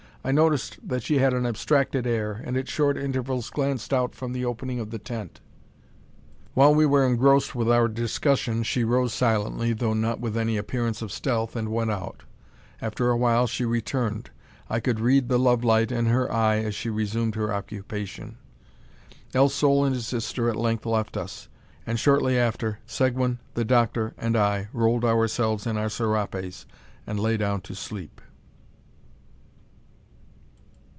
I 0.23 0.31
noticed 0.31 0.77
that 0.87 1.01
she 1.01 1.17
had 1.17 1.33
an 1.33 1.47
abstracted 1.47 2.05
air, 2.05 2.43
and 2.45 2.55
at 2.55 2.67
short 2.69 2.95
intervals 2.95 3.49
glanced 3.49 3.91
out 3.91 4.13
from 4.13 4.33
the 4.33 4.45
opening 4.45 4.79
of 4.79 4.91
the 4.91 4.99
tent. 4.99 5.41
While 6.53 6.75
we 6.75 6.85
were 6.85 7.07
engrossed 7.07 7.55
with 7.55 7.71
our 7.71 7.87
discussion 7.87 8.61
she 8.61 8.83
rose 8.83 9.15
silently, 9.15 9.73
though 9.73 9.95
not 9.95 10.19
with 10.19 10.37
any 10.37 10.57
appearance 10.57 11.01
of 11.01 11.11
stealth, 11.11 11.55
and 11.55 11.69
went 11.69 11.89
out. 11.89 12.21
After 12.83 13.09
a 13.09 13.17
while 13.17 13.47
she 13.47 13.65
returned. 13.65 14.29
I 14.69 14.79
could 14.79 14.99
read 14.99 15.27
the 15.27 15.39
love 15.39 15.63
light 15.63 15.91
in 15.91 16.05
her 16.05 16.31
eye 16.31 16.57
as 16.59 16.75
she 16.75 16.91
resumed 16.91 17.33
her 17.33 17.51
occupation. 17.51 18.37
El 19.33 19.49
Sol 19.49 19.85
and 19.85 19.95
his 19.95 20.05
sister 20.05 20.47
at 20.49 20.55
length 20.55 20.85
left 20.85 21.17
us, 21.17 21.47
and 21.83 21.99
shortly 21.99 22.37
after 22.37 22.77
Seguin, 22.85 23.39
the 23.55 23.65
doctor, 23.65 24.13
and 24.19 24.37
I 24.37 24.67
rolled 24.71 25.03
ourselves 25.03 25.65
in 25.65 25.77
our 25.79 25.89
serapes, 25.89 26.67
and 27.07 27.19
lay 27.19 27.37
down 27.37 27.61
to 27.61 27.73
sleep. 27.73 28.21